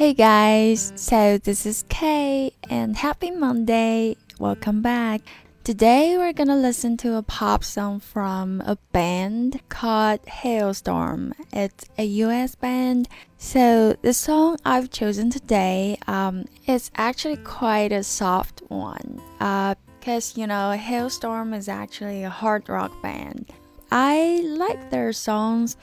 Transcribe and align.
Hey 0.00 0.14
guys, 0.14 0.94
so 0.96 1.36
this 1.36 1.66
is 1.66 1.84
Kay 1.90 2.54
and 2.70 2.96
happy 2.96 3.30
Monday. 3.30 4.16
Welcome 4.38 4.80
back. 4.80 5.20
Today 5.62 6.16
we're 6.16 6.32
gonna 6.32 6.56
listen 6.56 6.96
to 7.04 7.16
a 7.16 7.22
pop 7.22 7.62
song 7.62 8.00
from 8.00 8.62
a 8.62 8.76
band 8.92 9.60
called 9.68 10.22
Halestorm. 10.22 11.32
It's 11.52 11.84
a 11.98 12.04
US 12.24 12.54
band. 12.54 13.10
So 13.36 13.94
the 14.00 14.14
song 14.14 14.56
I've 14.64 14.90
chosen 14.90 15.28
today 15.28 15.98
um, 16.06 16.46
is 16.66 16.90
actually 16.96 17.36
quite 17.36 17.92
a 17.92 18.02
soft 18.02 18.62
one. 18.68 19.20
Uh, 19.38 19.74
because 19.98 20.34
you 20.34 20.46
know 20.46 20.74
Halestorm 20.78 21.54
is 21.54 21.68
actually 21.68 22.22
a 22.22 22.30
hard 22.30 22.70
rock 22.70 23.02
band. 23.02 23.52
I 23.92 24.40
like 24.46 24.88
their 24.88 25.12
songs, 25.12 25.76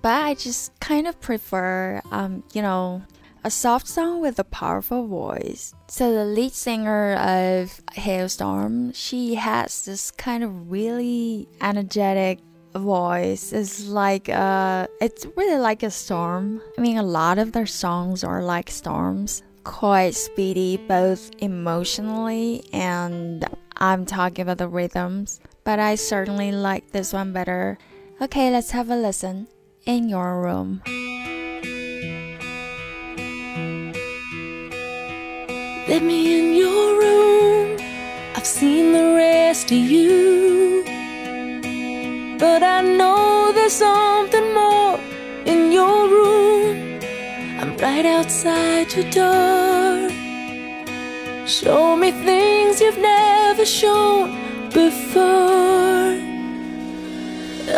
but 0.00 0.22
I 0.22 0.36
just 0.36 0.80
kind 0.80 1.06
of 1.06 1.20
prefer, 1.20 2.00
um, 2.10 2.42
you 2.54 2.62
know, 2.62 3.02
a 3.48 3.50
soft 3.50 3.88
song 3.88 4.20
with 4.20 4.38
a 4.38 4.44
powerful 4.44 5.06
voice. 5.06 5.74
So 5.86 6.12
the 6.12 6.26
lead 6.26 6.52
singer 6.52 7.14
of 7.14 7.80
Halestorm, 7.96 8.94
she 8.94 9.36
has 9.36 9.86
this 9.86 10.10
kind 10.10 10.44
of 10.44 10.70
really 10.70 11.48
energetic 11.62 12.40
voice. 12.74 13.54
It's 13.54 13.88
like 13.88 14.28
uh 14.28 14.86
it's 15.00 15.24
really 15.34 15.56
like 15.56 15.82
a 15.82 15.90
storm. 15.90 16.60
I 16.76 16.82
mean 16.82 16.98
a 16.98 17.02
lot 17.02 17.38
of 17.38 17.52
their 17.52 17.64
songs 17.64 18.22
are 18.22 18.42
like 18.42 18.68
storms. 18.68 19.42
Quite 19.64 20.14
speedy 20.14 20.76
both 20.76 21.30
emotionally 21.38 22.68
and 22.74 23.46
I'm 23.78 24.04
talking 24.04 24.42
about 24.42 24.58
the 24.58 24.68
rhythms. 24.68 25.40
But 25.64 25.78
I 25.78 25.94
certainly 25.94 26.52
like 26.52 26.92
this 26.92 27.14
one 27.14 27.32
better. 27.32 27.78
Okay, 28.20 28.50
let's 28.52 28.72
have 28.72 28.90
a 28.90 28.96
listen 28.96 29.48
in 29.86 30.10
your 30.10 30.42
room. 30.42 30.82
Let 35.88 36.02
me 36.02 36.38
in 36.38 36.54
your 36.54 37.00
room. 37.00 37.78
I've 38.36 38.46
seen 38.46 38.92
the 38.92 39.14
rest 39.14 39.72
of 39.72 39.78
you. 39.78 40.84
But 42.38 42.62
I 42.62 42.82
know 42.82 43.52
there's 43.54 43.72
something 43.72 44.52
more 44.52 45.00
in 45.46 45.72
your 45.72 46.06
room. 46.10 47.00
I'm 47.58 47.74
right 47.78 48.04
outside 48.04 48.92
your 48.92 49.08
door. 49.10 50.10
Show 51.46 51.96
me 51.96 52.10
things 52.10 52.82
you've 52.82 52.98
never 52.98 53.64
shown 53.64 54.36
before. 54.68 56.12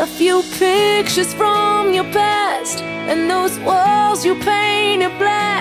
A 0.04 0.06
few 0.18 0.42
pictures 0.58 1.32
from 1.32 1.92
your 1.92 2.10
past, 2.12 2.80
and 2.82 3.30
those 3.30 3.56
walls 3.60 4.24
you 4.24 4.34
painted 4.34 5.16
black 5.18 5.59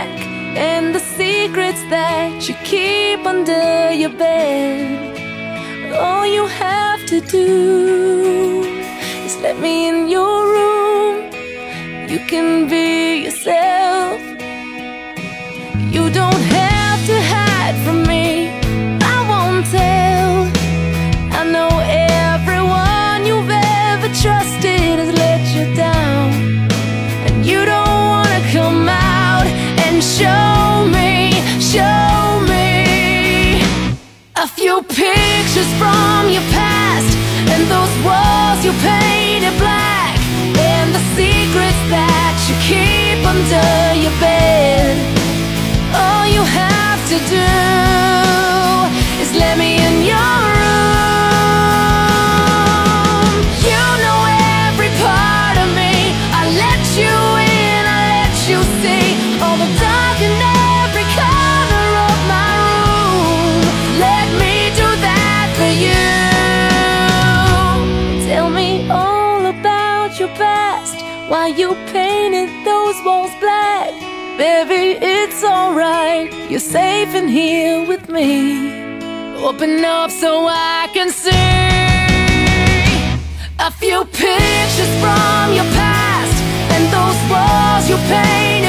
secrets 1.79 1.89
that 1.89 2.47
you 2.47 2.55
keep 2.63 3.25
under 3.25 3.91
your 3.91 4.09
bed. 4.09 5.93
All 5.95 6.25
you 6.25 6.45
have 6.47 7.05
to 7.07 7.19
do 7.21 8.63
is 9.25 9.37
let 9.41 9.59
me 9.59 9.87
in 9.87 10.09
your 10.09 10.47
room. 10.47 11.31
You 12.09 12.19
can 12.27 12.67
be 12.69 13.23
yourself. 13.25 14.19
You 15.91 16.09
don't 16.11 16.28
a 34.41 34.47
few 34.47 34.81
pictures 34.83 35.67
from 35.77 36.29
your 36.29 36.41
past 36.43 37.17
and 37.51 37.61
those 37.67 37.93
walls 38.05 38.63
you 38.63 38.71
painted 38.79 39.51
black 39.59 40.17
and 40.57 40.95
the 40.95 41.03
secrets 41.13 41.81
that 41.91 42.39
you 42.47 42.55
keep 42.63 43.27
under 43.27 44.01
your 44.01 44.17
bed. 44.21 44.38
Why 71.29 71.45
you 71.45 71.75
painted 71.93 72.49
those 72.65 72.95
walls 73.05 73.29
black. 73.39 73.91
Baby, 74.39 74.97
it's 74.99 75.43
alright. 75.43 76.33
You're 76.49 76.59
safe 76.59 77.13
in 77.13 77.27
here 77.27 77.85
with 77.87 78.09
me. 78.09 78.97
Open 79.37 79.85
up 79.85 80.09
so 80.09 80.47
I 80.49 80.89
can 80.91 81.11
see 81.11 81.29
a 83.59 83.69
few 83.69 84.05
pictures 84.05 84.93
from 85.01 85.53
your 85.53 85.69
past 85.77 86.37
and 86.73 86.83
those 86.97 87.21
walls 87.29 87.87
you 87.87 87.97
painted 88.09 88.68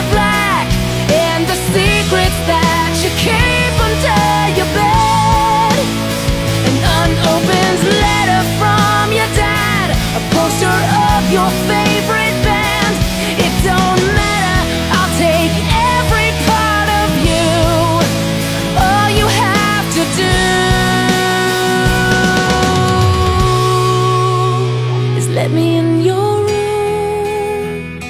let 25.51 25.57
me 25.57 25.79
in 25.79 26.01
your 26.03 26.45
room. 26.47 28.01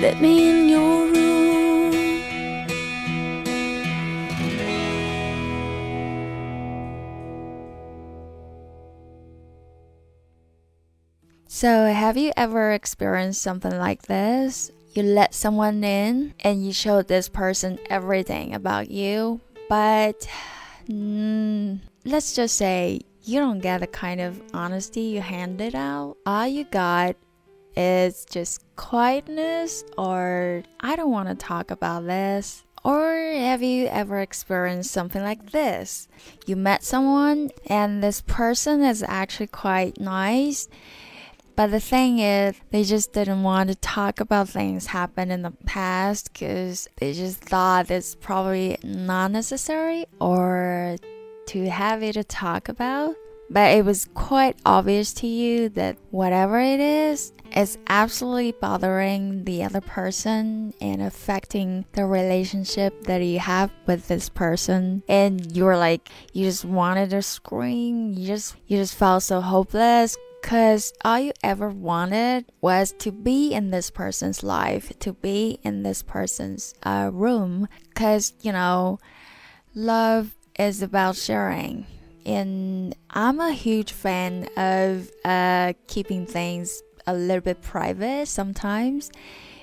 Let 0.00 0.20
me 0.20 0.50
in 0.50 0.68
your 0.68 1.06
room. 1.06 1.92
So, 11.46 11.86
have 11.86 12.16
you 12.16 12.32
ever 12.36 12.72
experienced 12.72 13.40
something 13.40 13.78
like 13.78 14.02
this? 14.02 14.72
You 14.94 15.04
let 15.04 15.32
someone 15.32 15.84
in 15.84 16.34
and 16.40 16.66
you 16.66 16.72
show 16.72 17.02
this 17.02 17.28
person 17.28 17.78
everything 17.88 18.52
about 18.52 18.90
you, 18.90 19.40
but 19.68 20.28
mm, 20.88 21.78
let's 22.04 22.34
just 22.34 22.56
say 22.56 23.02
you 23.24 23.38
don't 23.38 23.60
get 23.60 23.80
the 23.80 23.86
kind 23.86 24.20
of 24.20 24.42
honesty 24.52 25.02
you 25.02 25.20
handed 25.20 25.74
out. 25.74 26.16
All 26.26 26.46
you 26.46 26.64
got 26.64 27.16
is 27.76 28.24
just 28.24 28.64
quietness, 28.76 29.84
or 29.96 30.62
I 30.80 30.96
don't 30.96 31.10
want 31.10 31.28
to 31.28 31.34
talk 31.34 31.70
about 31.70 32.06
this. 32.06 32.64
Or 32.84 33.14
have 33.14 33.62
you 33.62 33.86
ever 33.86 34.18
experienced 34.18 34.90
something 34.90 35.22
like 35.22 35.52
this? 35.52 36.08
You 36.46 36.56
met 36.56 36.82
someone 36.82 37.50
and 37.66 38.02
this 38.02 38.22
person 38.22 38.82
is 38.82 39.04
actually 39.06 39.46
quite 39.46 40.00
nice. 40.00 40.68
But 41.54 41.68
the 41.68 41.78
thing 41.80 42.18
is, 42.18 42.56
they 42.70 42.82
just 42.82 43.12
didn't 43.12 43.44
want 43.44 43.68
to 43.68 43.76
talk 43.76 44.18
about 44.18 44.48
things 44.48 44.86
happened 44.86 45.30
in 45.30 45.42
the 45.42 45.52
past 45.64 46.32
because 46.32 46.88
they 46.96 47.12
just 47.12 47.38
thought 47.38 47.90
it's 47.90 48.16
probably 48.16 48.78
not 48.82 49.30
necessary 49.30 50.06
or 50.18 50.96
too 51.46 51.64
heavy 51.64 52.12
to 52.12 52.24
talk 52.24 52.68
about. 52.68 53.14
But 53.50 53.76
it 53.76 53.84
was 53.84 54.08
quite 54.14 54.56
obvious 54.64 55.12
to 55.14 55.26
you 55.26 55.68
that 55.70 55.98
whatever 56.10 56.58
it 56.58 56.80
is, 56.80 57.34
it's 57.50 57.76
absolutely 57.86 58.52
bothering 58.52 59.44
the 59.44 59.62
other 59.62 59.82
person 59.82 60.72
and 60.80 61.02
affecting 61.02 61.84
the 61.92 62.06
relationship 62.06 63.04
that 63.04 63.18
you 63.18 63.38
have 63.40 63.70
with 63.86 64.08
this 64.08 64.30
person. 64.30 65.02
And 65.06 65.54
you 65.54 65.64
were 65.64 65.76
like, 65.76 66.08
you 66.32 66.46
just 66.46 66.64
wanted 66.64 67.10
to 67.10 67.20
scream. 67.20 68.14
You 68.14 68.26
just, 68.26 68.56
you 68.66 68.78
just 68.78 68.94
felt 68.94 69.22
so 69.22 69.42
hopeless 69.42 70.16
because 70.40 70.94
all 71.04 71.20
you 71.20 71.32
ever 71.42 71.68
wanted 71.68 72.46
was 72.62 72.92
to 73.00 73.12
be 73.12 73.52
in 73.52 73.70
this 73.70 73.90
person's 73.90 74.42
life, 74.42 74.98
to 75.00 75.12
be 75.12 75.58
in 75.62 75.82
this 75.82 76.02
person's 76.02 76.74
uh, 76.84 77.10
room. 77.12 77.68
Because, 77.90 78.32
you 78.40 78.52
know, 78.52 78.98
love 79.74 80.34
is 80.58 80.82
about 80.82 81.16
sharing. 81.16 81.86
And 82.24 82.94
I'm 83.10 83.40
a 83.40 83.52
huge 83.52 83.92
fan 83.92 84.48
of 84.56 85.10
uh, 85.24 85.72
keeping 85.88 86.26
things 86.26 86.82
a 87.06 87.14
little 87.14 87.40
bit 87.40 87.62
private 87.62 88.28
sometimes. 88.28 89.10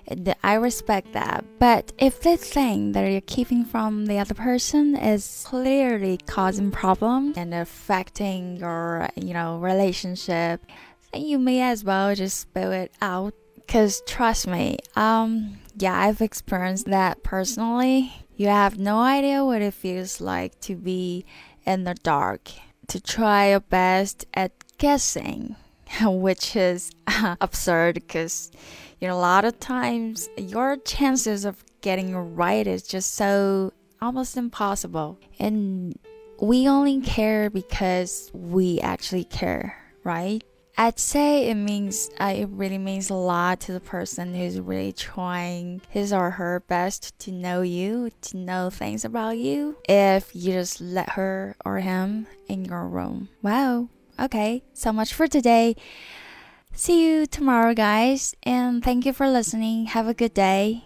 And 0.07 0.33
I 0.43 0.55
respect 0.55 1.13
that. 1.13 1.45
But 1.59 1.93
if 1.99 2.21
the 2.21 2.35
thing 2.35 2.93
that 2.93 3.09
you're 3.09 3.21
keeping 3.21 3.63
from 3.63 4.07
the 4.07 4.17
other 4.17 4.33
person 4.33 4.95
is 4.95 5.45
clearly 5.47 6.17
causing 6.25 6.71
problems 6.71 7.37
and 7.37 7.53
affecting 7.53 8.57
your, 8.57 9.09
you 9.15 9.33
know, 9.33 9.59
relationship, 9.59 10.65
then 11.13 11.21
you 11.21 11.37
may 11.37 11.61
as 11.61 11.83
well 11.83 12.15
just 12.15 12.39
spill 12.39 12.71
it 12.71 12.91
out. 13.01 13.33
Cause 13.67 14.01
trust 14.07 14.47
me, 14.47 14.79
um, 14.95 15.59
yeah, 15.77 15.93
I've 15.93 16.21
experienced 16.21 16.87
that 16.87 17.21
personally. 17.21 18.11
You 18.39 18.47
have 18.47 18.79
no 18.79 19.01
idea 19.01 19.43
what 19.43 19.61
it 19.61 19.73
feels 19.73 20.21
like 20.21 20.61
to 20.61 20.77
be 20.77 21.25
in 21.65 21.83
the 21.83 21.93
dark, 21.93 22.49
to 22.87 23.01
try 23.01 23.49
your 23.49 23.59
best 23.59 24.25
at 24.33 24.53
guessing, 24.77 25.57
which 26.01 26.55
is 26.55 26.89
absurd 27.41 27.95
because 27.95 28.49
you 29.01 29.09
know 29.09 29.17
a 29.17 29.19
lot 29.19 29.43
of 29.43 29.59
times 29.59 30.29
your 30.37 30.77
chances 30.77 31.43
of 31.43 31.65
getting 31.81 32.15
right 32.15 32.65
is 32.65 32.83
just 32.83 33.13
so 33.13 33.73
almost 34.01 34.37
impossible. 34.37 35.19
And 35.37 35.99
we 36.39 36.65
only 36.69 37.01
care 37.01 37.49
because 37.49 38.31
we 38.33 38.79
actually 38.79 39.25
care, 39.25 39.75
right? 40.05 40.45
I'd 40.79 40.97
say 40.97 41.49
it 41.49 41.55
means 41.55 42.09
uh, 42.21 42.33
it 42.33 42.47
really 42.51 42.77
means 42.77 43.09
a 43.09 43.13
lot 43.13 43.59
to 43.61 43.73
the 43.73 43.81
person 43.81 44.33
who's 44.33 44.61
really 44.61 44.93
trying 44.93 45.81
his 45.89 46.13
or 46.13 46.31
her 46.31 46.63
best 46.69 47.19
to 47.19 47.33
know 47.33 47.63
you, 47.63 48.11
to 48.21 48.37
know 48.37 48.69
things 48.69 49.03
about 49.03 49.37
you. 49.37 49.75
If 49.89 50.33
you 50.33 50.53
just 50.53 50.79
let 50.79 51.09
her 51.09 51.57
or 51.65 51.79
him 51.79 52.27
in 52.47 52.63
your 52.63 52.87
room. 52.87 53.27
Wow. 53.41 53.89
Okay, 54.17 54.63
so 54.73 54.93
much 54.93 55.13
for 55.13 55.27
today. 55.27 55.75
See 56.71 57.05
you 57.05 57.25
tomorrow, 57.25 57.73
guys, 57.73 58.33
and 58.43 58.81
thank 58.81 59.05
you 59.05 59.11
for 59.11 59.29
listening. 59.29 59.87
Have 59.87 60.07
a 60.07 60.13
good 60.13 60.33
day. 60.33 60.85